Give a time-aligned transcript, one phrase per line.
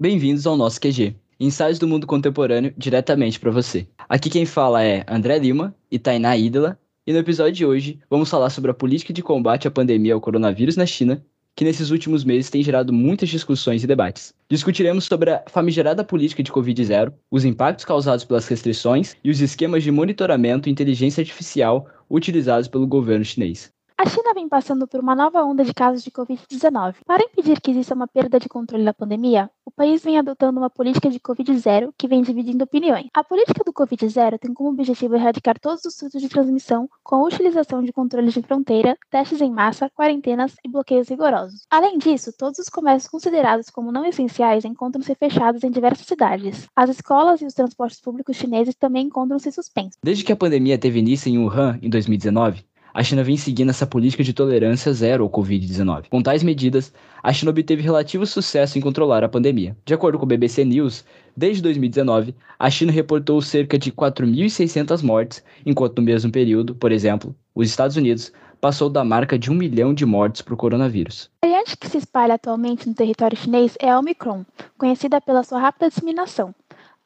[0.00, 3.86] Bem-vindos ao nosso QG, ensaios do mundo contemporâneo diretamente para você.
[4.08, 8.30] Aqui quem fala é André Lima e Tainá Ídola, e no episódio de hoje vamos
[8.30, 11.22] falar sobre a política de combate à pandemia ao coronavírus na China
[11.54, 14.34] que nesses últimos meses tem gerado muitas discussões e debates.
[14.48, 19.82] Discutiremos sobre a famigerada política de Covid-0, os impactos causados pelas restrições e os esquemas
[19.82, 23.72] de monitoramento e inteligência artificial utilizados pelo governo chinês.
[23.96, 26.96] A China vem passando por uma nova onda de casos de Covid-19.
[27.06, 30.70] Para impedir que exista uma perda de controle da pandemia, o país vem adotando uma
[30.70, 33.06] política de Covid-0 que vem dividindo opiniões.
[33.14, 37.24] A política do Covid-0 tem como objetivo erradicar todos os surtos de transmissão com a
[37.24, 41.66] utilização de controles de fronteira, testes em massa, quarentenas e bloqueios rigorosos.
[41.70, 46.66] Além disso, todos os comércios considerados como não essenciais encontram-se fechados em diversas cidades.
[46.74, 49.98] As escolas e os transportes públicos chineses também encontram-se suspensos.
[50.02, 53.86] Desde que a pandemia teve início em Wuhan em 2019, a China vem seguindo essa
[53.86, 56.04] política de tolerância zero ao Covid-19.
[56.10, 59.76] Com tais medidas, a China obteve relativo sucesso em controlar a pandemia.
[59.84, 61.04] De acordo com o BBC News,
[61.36, 67.34] desde 2019, a China reportou cerca de 4.600 mortes, enquanto no mesmo período, por exemplo,
[67.54, 71.28] os Estados Unidos passou da marca de um milhão de mortes por coronavírus.
[71.42, 74.44] A variante que se espalha atualmente no território chinês é a Omicron,
[74.76, 76.54] conhecida pela sua rápida disseminação.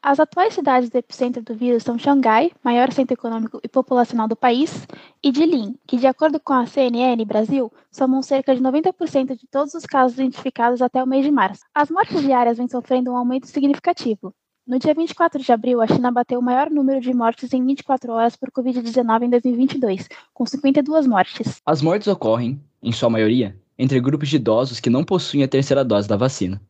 [0.09, 4.37] As atuais cidades do epicentro do vírus são Xangai, maior centro econômico e populacional do
[4.37, 4.87] país,
[5.21, 9.73] e Jilin, que, de acordo com a CNN Brasil, somam cerca de 90% de todos
[9.73, 11.59] os casos identificados até o mês de março.
[11.75, 14.33] As mortes diárias vêm sofrendo um aumento significativo.
[14.65, 18.13] No dia 24 de abril, a China bateu o maior número de mortes em 24
[18.13, 21.61] horas por Covid-19 em 2022, com 52 mortes.
[21.65, 25.83] As mortes ocorrem, em sua maioria, entre grupos de idosos que não possuem a terceira
[25.83, 26.61] dose da vacina.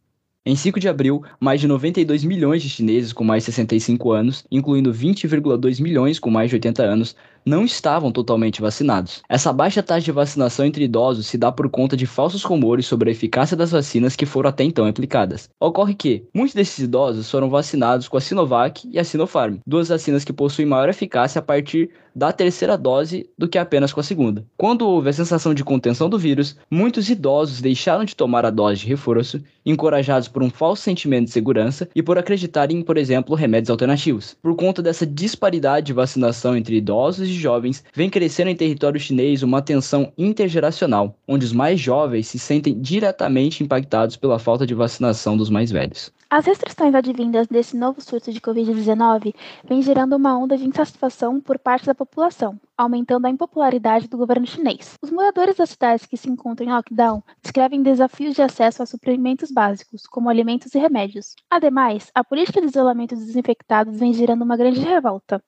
[0.50, 4.46] Em 5 de abril, mais de 92 milhões de chineses com mais de 65 anos,
[4.50, 7.18] incluindo 20,2 milhões com mais de 80 anos,
[7.48, 9.24] não estavam totalmente vacinados.
[9.30, 13.10] Essa baixa taxa de vacinação entre idosos se dá por conta de falsos rumores sobre
[13.10, 15.50] a eficácia das vacinas que foram até então aplicadas.
[15.58, 20.26] Ocorre que muitos desses idosos foram vacinados com a Sinovac e a Sinopharm, duas vacinas
[20.26, 24.44] que possuem maior eficácia a partir da terceira dose do que apenas com a segunda.
[24.58, 28.82] Quando houve a sensação de contenção do vírus, muitos idosos deixaram de tomar a dose
[28.82, 33.36] de reforço, encorajados por um falso sentimento de segurança e por acreditarem em, por exemplo,
[33.36, 34.36] remédios alternativos.
[34.42, 39.44] Por conta dessa disparidade de vacinação entre idosos e jovens, vem crescendo em território chinês
[39.44, 45.38] uma tensão intergeracional, onde os mais jovens se sentem diretamente impactados pela falta de vacinação
[45.38, 46.12] dos mais velhos.
[46.30, 49.34] As restrições advindas desse novo surto de Covid-19
[49.64, 54.46] vêm gerando uma onda de insatisfação por parte da população, aumentando a impopularidade do governo
[54.46, 54.96] chinês.
[55.02, 59.52] Os moradores das cidades que se encontram em lockdown descrevem desafios de acesso a suprimentos
[59.52, 61.34] básicos, como alimentos e remédios.
[61.50, 65.42] Ademais, a política de isolamento dos desinfectados vem gerando uma grande revolta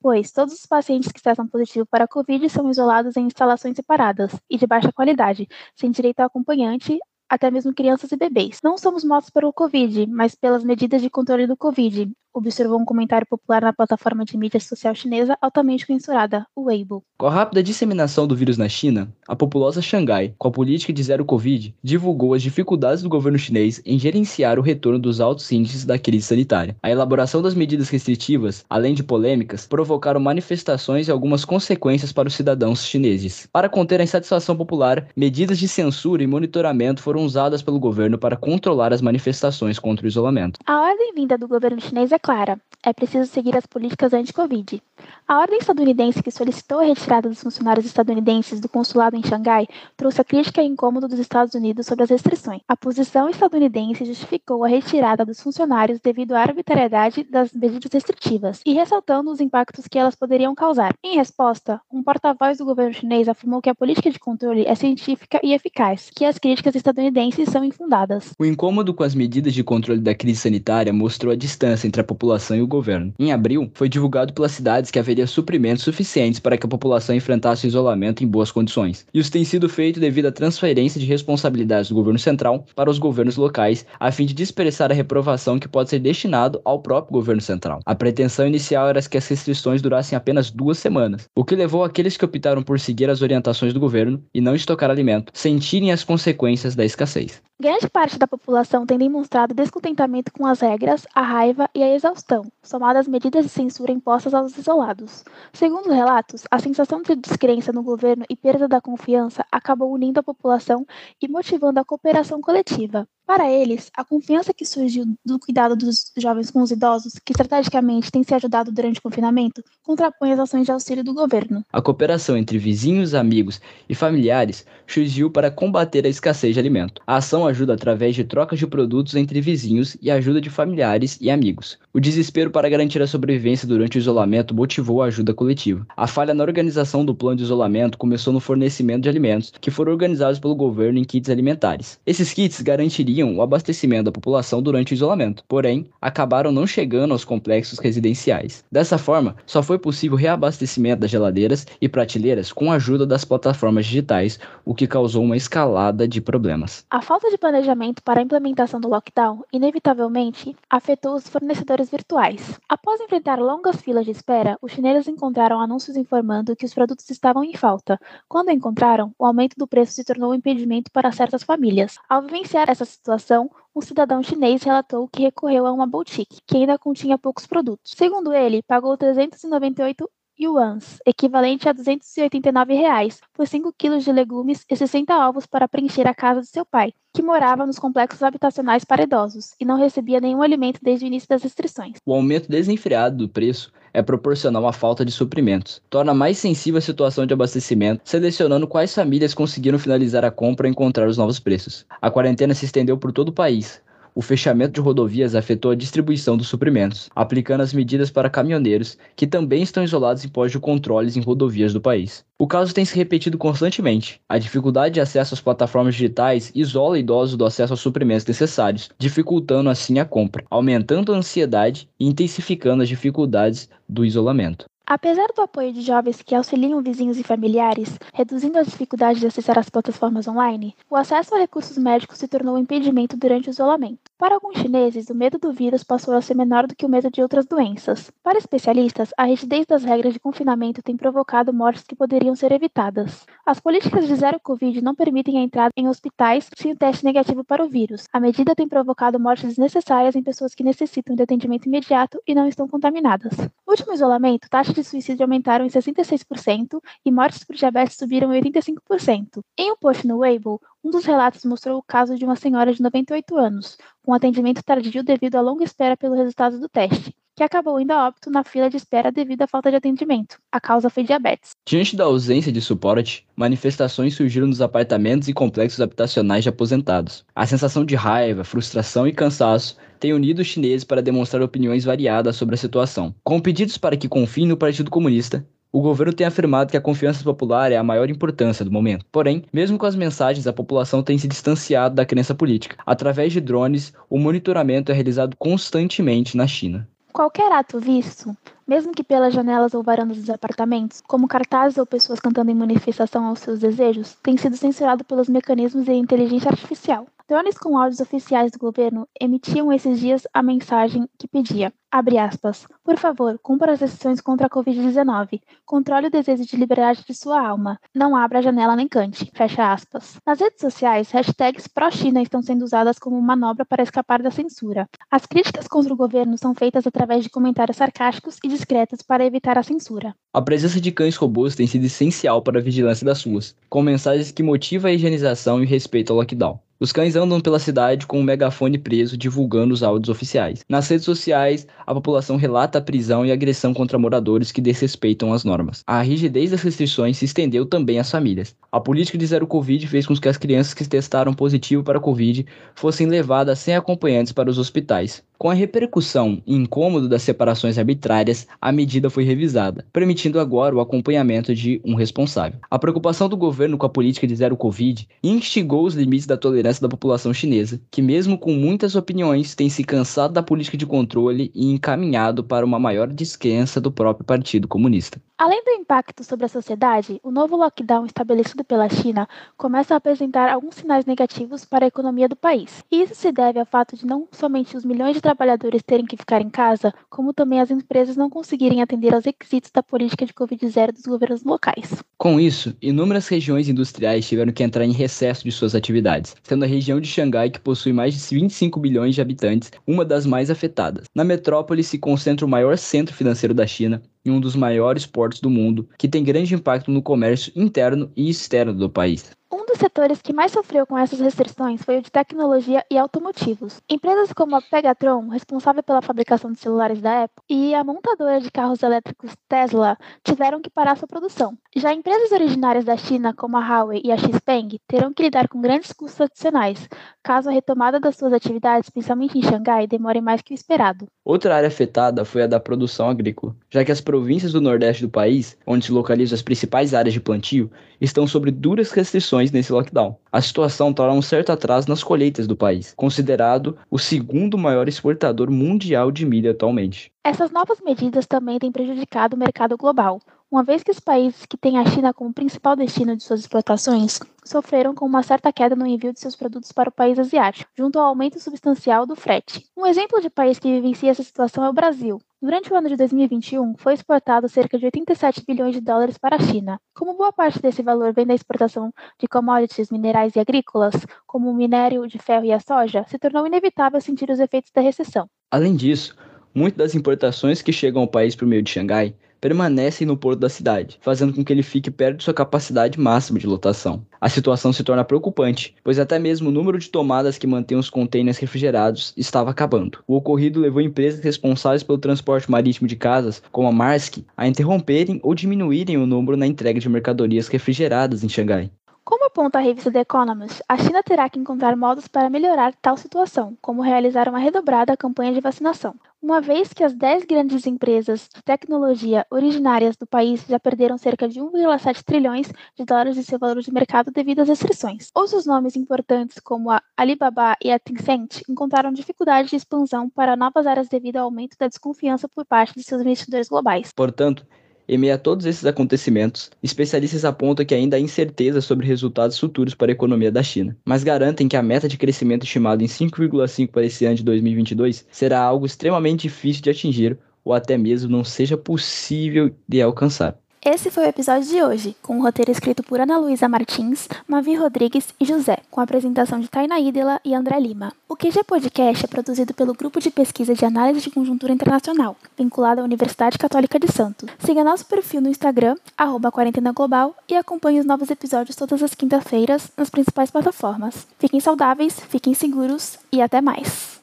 [0.00, 4.32] pois todos os pacientes que testam positivo para a Covid são isolados em instalações separadas
[4.48, 6.98] e de baixa qualidade, sem direito ao acompanhante,
[7.28, 8.58] até mesmo crianças e bebês.
[8.62, 13.26] Não somos mortos pelo Covid, mas pelas medidas de controle do Covid, observou um comentário
[13.28, 17.02] popular na plataforma de mídia social chinesa altamente censurada, o Weibo.
[17.18, 21.02] Com a rápida disseminação do vírus na China, a populosa Xangai, com a política de
[21.02, 25.84] zero Covid, divulgou as dificuldades do governo chinês em gerenciar o retorno dos altos índices
[25.84, 26.76] da crise sanitária.
[26.82, 32.34] A elaboração das medidas restritivas, além de polêmicas, provocaram manifestações e algumas consequências para os
[32.34, 33.48] cidadãos chineses.
[33.52, 38.36] Para conter a insatisfação popular, medidas de censura e monitoramento foram usadas pelo governo para
[38.36, 40.58] controlar as manifestações contra o isolamento.
[40.66, 44.82] A ordem vinda do governo chinês é clara: é preciso seguir as políticas anti-Covid.
[45.28, 49.66] A ordem estadunidense que solicitou a retirada dos funcionários estadunidenses do consulado em Xangai
[49.96, 52.62] trouxe a crítica e incômodo dos Estados Unidos sobre as restrições.
[52.66, 58.72] A posição estadunidense justificou a retirada dos funcionários devido à arbitrariedade das medidas restritivas e
[58.72, 60.94] ressaltando os impactos que elas poderiam causar.
[61.04, 65.38] Em resposta, um porta-voz do governo chinês afirmou que a política de controle é científica
[65.42, 68.34] e eficaz, que as críticas estadunidenses são infundadas.
[68.38, 72.04] O incômodo com as medidas de controle da crise sanitária mostrou a distância entre a
[72.10, 73.14] população e o governo.
[73.18, 77.66] Em abril, foi divulgado pelas cidades que haveria suprimentos suficientes para que a população enfrentasse
[77.66, 79.06] o isolamento em boas condições.
[79.14, 83.36] Isso tem sido feito devido à transferência de responsabilidades do governo central para os governos
[83.36, 87.80] locais, a fim de dispersar a reprovação que pode ser destinado ao próprio governo central.
[87.86, 92.16] A pretensão inicial era que as restrições durassem apenas duas semanas, o que levou aqueles
[92.16, 96.74] que optaram por seguir as orientações do governo e não estocar alimento sentirem as consequências
[96.74, 97.40] da escassez.
[97.60, 102.42] Grande parte da população tem demonstrado descontentamento com as regras, a raiva e a exaustão,
[102.62, 105.22] somadas às medidas de censura impostas aos isolados.
[105.52, 110.22] Segundo relatos, a sensação de descrença no governo e perda da confiança acabou unindo a
[110.22, 110.86] população
[111.20, 113.06] e motivando a cooperação coletiva.
[113.30, 118.10] Para eles, a confiança que surgiu do cuidado dos jovens com os idosos, que estrategicamente
[118.10, 121.64] tem se ajudado durante o confinamento, contrapõe as ações de auxílio do governo.
[121.72, 127.00] A cooperação entre vizinhos, amigos e familiares surgiu para combater a escassez de alimento.
[127.06, 131.30] A ação ajuda através de trocas de produtos entre vizinhos e ajuda de familiares e
[131.30, 131.78] amigos.
[131.92, 135.86] O desespero para garantir a sobrevivência durante o isolamento motivou a ajuda coletiva.
[135.96, 139.92] A falha na organização do plano de isolamento começou no fornecimento de alimentos, que foram
[139.92, 142.00] organizados pelo governo em kits alimentares.
[142.04, 147.24] Esses kits garantiriam o abastecimento da população durante o isolamento, porém, acabaram não chegando aos
[147.24, 148.64] complexos residenciais.
[148.70, 153.86] Dessa forma, só foi possível reabastecimento das geladeiras e prateleiras com a ajuda das plataformas
[153.86, 156.84] digitais, o que causou uma escalada de problemas.
[156.90, 162.58] A falta de planejamento para a implementação do lockdown, inevitavelmente, afetou os fornecedores virtuais.
[162.68, 167.44] Após enfrentar longas filas de espera, os chineses encontraram anúncios informando que os produtos estavam
[167.44, 167.98] em falta.
[168.28, 171.96] Quando encontraram, o aumento do preço se tornou um impedimento para certas famílias.
[172.08, 176.56] Ao vivenciar essa situação, situação, um cidadão chinês relatou que recorreu a uma boutique, que
[176.56, 177.92] ainda continha poucos produtos.
[177.96, 180.08] Segundo ele, pagou 398
[180.40, 186.06] yuans, equivalente a 289 reais, por 5 quilos de legumes e 60 ovos para preencher
[186.08, 190.20] a casa de seu pai, que morava nos complexos habitacionais para idosos e não recebia
[190.20, 191.98] nenhum alimento desde o início das restrições.
[192.06, 195.82] O aumento desenfreado do preço é proporcional à falta de suprimentos.
[195.90, 200.70] Torna mais sensível a situação de abastecimento, selecionando quais famílias conseguiram finalizar a compra e
[200.70, 201.84] encontrar os novos preços.
[202.00, 203.82] A quarentena se estendeu por todo o país,
[204.14, 209.26] o fechamento de rodovias afetou a distribuição dos suprimentos, aplicando as medidas para caminhoneiros, que
[209.26, 212.24] também estão isolados em postos de controles em rodovias do país.
[212.38, 214.20] O caso tem se repetido constantemente.
[214.28, 219.70] A dificuldade de acesso às plataformas digitais isola idosos do acesso aos suprimentos necessários, dificultando
[219.70, 224.66] assim a compra, aumentando a ansiedade e intensificando as dificuldades do isolamento.
[224.92, 229.56] Apesar do apoio de jovens que auxiliam vizinhos e familiares, reduzindo as dificuldades de acessar
[229.56, 234.09] as plataformas online, o acesso a recursos médicos se tornou um impedimento durante o isolamento.
[234.20, 237.10] Para alguns chineses, o medo do vírus passou a ser menor do que o medo
[237.10, 238.10] de outras doenças.
[238.22, 243.24] Para especialistas, a rigidez das regras de confinamento tem provocado mortes que poderiam ser evitadas.
[243.46, 247.42] As políticas de zero Covid não permitem a entrada em hospitais sem o teste negativo
[247.42, 248.06] para o vírus.
[248.12, 252.46] A medida tem provocado mortes desnecessárias em pessoas que necessitam de atendimento imediato e não
[252.46, 253.32] estão contaminadas.
[253.38, 258.34] No último isolamento, taxa de de suicídio aumentaram em 66% e mortes por diabetes subiram
[258.34, 259.42] em 85%.
[259.58, 262.82] Em um post no Weibo, um dos relatos mostrou o caso de uma senhora de
[262.82, 267.80] 98 anos, com atendimento tardio devido à longa espera pelo resultado do teste que acabou
[267.80, 270.38] indo a óbito na fila de espera devido à falta de atendimento.
[270.52, 271.52] A causa foi diabetes.
[271.66, 277.24] Diante da ausência de suporte, manifestações surgiram nos apartamentos e complexos habitacionais de aposentados.
[277.34, 282.36] A sensação de raiva, frustração e cansaço tem unido os chineses para demonstrar opiniões variadas
[282.36, 283.14] sobre a situação.
[283.24, 285.42] Com pedidos para que confiem no Partido Comunista,
[285.72, 289.04] o governo tem afirmado que a confiança popular é a maior importância do momento.
[289.12, 292.76] Porém, mesmo com as mensagens, a população tem se distanciado da crença política.
[292.84, 296.88] Através de drones, o monitoramento é realizado constantemente na China.
[297.12, 298.36] Qualquer ato visto,
[298.70, 303.26] mesmo que pelas janelas ou varandas dos apartamentos, como cartazes ou pessoas cantando em manifestação
[303.26, 307.08] aos seus desejos, tem sido censurado pelos mecanismos de inteligência artificial.
[307.28, 312.96] Drones com áudios oficiais do governo emitiam esses dias a mensagem que pedia, aspas, por
[312.96, 317.78] favor, cumpra as decisões contra a Covid-19, controle o desejo de liberdade de sua alma,
[317.94, 320.18] não abra a janela nem cante, fecha aspas.
[320.24, 324.88] Nas redes sociais, hashtags pró-China estão sendo usadas como manobra para escapar da censura.
[325.10, 329.56] As críticas contra o governo são feitas através de comentários sarcásticos e discretos para evitar
[329.56, 330.14] a censura.
[330.34, 334.30] A presença de cães robôs tem sido essencial para a vigilância das ruas, com mensagens
[334.30, 336.60] que motivam a higienização e respeito ao lockdown.
[336.78, 340.64] Os cães andam pela cidade com um megafone preso divulgando os áudios oficiais.
[340.68, 345.44] Nas redes sociais, a população relata a prisão e agressão contra moradores que desrespeitam as
[345.44, 345.82] normas.
[345.86, 348.54] A rigidez das restrições se estendeu também às famílias.
[348.70, 352.46] A política de zero Covid fez com que as crianças que testaram positivo para Covid
[352.74, 355.22] fossem levadas sem acompanhantes para os hospitais.
[355.40, 360.80] Com a repercussão e incômodo das separações arbitrárias, a medida foi revisada, permitindo agora o
[360.80, 362.60] acompanhamento de um responsável.
[362.70, 366.82] A preocupação do governo com a política de zero Covid instigou os limites da tolerância
[366.82, 371.50] da população chinesa, que, mesmo com muitas opiniões, tem se cansado da política de controle
[371.54, 375.22] e encaminhado para uma maior descrença do próprio Partido Comunista.
[375.40, 380.52] Além do impacto sobre a sociedade, o novo lockdown estabelecido pela China começa a apresentar
[380.52, 382.84] alguns sinais negativos para a economia do país.
[382.92, 386.14] E isso se deve ao fato de não somente os milhões de trabalhadores terem que
[386.14, 390.34] ficar em casa, como também as empresas não conseguirem atender aos requisitos da política de
[390.34, 392.04] Covid-0 dos governos locais.
[392.18, 396.68] Com isso, inúmeras regiões industriais tiveram que entrar em recesso de suas atividades, sendo a
[396.68, 401.06] região de Xangai, que possui mais de 25 bilhões de habitantes, uma das mais afetadas.
[401.14, 405.40] Na metrópole se concentra o maior centro financeiro da China, em um dos maiores portos
[405.40, 409.30] do mundo, que tem grande impacto no comércio interno e externo do país.
[409.52, 413.80] Um dos setores que mais sofreu com essas restrições foi o de tecnologia e automotivos.
[413.90, 418.48] Empresas como a Pegatron, responsável pela fabricação de celulares da Apple, e a montadora de
[418.48, 421.58] carros elétricos Tesla tiveram que parar sua produção.
[421.74, 425.60] Já empresas originárias da China, como a Huawei e a Xpeng, terão que lidar com
[425.60, 426.88] grandes custos adicionais,
[427.20, 431.08] caso a retomada das suas atividades, principalmente em Xangai, demore mais que o esperado.
[431.24, 435.10] Outra área afetada foi a da produção agrícola, já que as províncias do nordeste do
[435.10, 437.68] país, onde se localizam as principais áreas de plantio,
[438.00, 440.16] estão sob duras restrições nesse lockdown.
[440.32, 445.50] A situação torna um certo atraso nas colheitas do país, considerado o segundo maior exportador
[445.50, 447.12] mundial de milho atualmente.
[447.24, 450.20] Essas novas medidas também têm prejudicado o mercado global,
[450.50, 454.18] uma vez que os países que têm a China como principal destino de suas exportações
[454.44, 457.98] sofreram com uma certa queda no envio de seus produtos para o país asiático, junto
[457.98, 459.64] ao aumento substancial do frete.
[459.76, 462.20] Um exemplo de país que vivencia essa situação é o Brasil.
[462.42, 466.40] Durante o ano de 2021, foi exportado cerca de 87 bilhões de dólares para a
[466.40, 466.80] China.
[466.94, 470.94] Como boa parte desse valor vem da exportação de commodities minerais e agrícolas,
[471.26, 474.80] como o minério de ferro e a soja, se tornou inevitável sentir os efeitos da
[474.80, 475.28] recessão.
[475.50, 476.16] Além disso,
[476.52, 480.48] muitas das importações que chegam ao país por meio de Xangai permanecem no porto da
[480.48, 484.04] cidade, fazendo com que ele fique perto de sua capacidade máxima de lotação.
[484.20, 487.88] A situação se torna preocupante, pois até mesmo o número de tomadas que mantêm os
[487.88, 489.98] contêineres refrigerados estava acabando.
[490.06, 495.20] O ocorrido levou empresas responsáveis pelo transporte marítimo de casas, como a Maersk, a interromperem
[495.22, 498.70] ou diminuírem o número na entrega de mercadorias refrigeradas em Xangai.
[499.10, 502.96] Como aponta a revista The Economist, a China terá que encontrar modos para melhorar tal
[502.96, 505.96] situação, como realizar uma redobrada campanha de vacinação.
[506.22, 511.28] Uma vez que as 10 grandes empresas de tecnologia originárias do país já perderam cerca
[511.28, 515.10] de 1,7 trilhões de dólares de seu valor de mercado devido às restrições.
[515.12, 520.68] Outros nomes importantes, como a Alibaba e a Tencent, encontraram dificuldade de expansão para novas
[520.68, 523.90] áreas devido ao aumento da desconfiança por parte de seus investidores globais.
[523.92, 524.46] Portanto,
[524.90, 529.72] em meio a todos esses acontecimentos, especialistas apontam que ainda há incerteza sobre resultados futuros
[529.72, 533.68] para a economia da China, mas garantem que a meta de crescimento estimada em 5,5
[533.70, 538.24] para esse ano de 2022 será algo extremamente difícil de atingir ou até mesmo não
[538.24, 540.36] seja possível de alcançar.
[540.62, 544.54] Esse foi o episódio de hoje, com o roteiro escrito por Ana Luísa Martins, Mavi
[544.54, 547.94] Rodrigues e José, com a apresentação de Taina Idela e André Lima.
[548.06, 552.82] O QG Podcast é produzido pelo Grupo de Pesquisa de Análise de Conjuntura Internacional, vinculado
[552.82, 554.28] à Universidade Católica de Santos.
[554.38, 558.94] Siga nosso perfil no Instagram, arroba Quarentena Global, e acompanhe os novos episódios todas as
[558.94, 561.06] quintas-feiras nas principais plataformas.
[561.18, 563.98] Fiquem saudáveis, fiquem seguros e até mais!